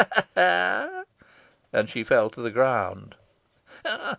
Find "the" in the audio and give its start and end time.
2.41-2.49